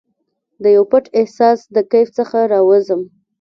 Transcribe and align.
دیو 0.63 0.83
پټ 0.91 1.05
احساس 1.19 1.59
د 1.75 1.77
کیف 1.91 2.07
څخه 2.17 2.37
راوزم 2.51 3.01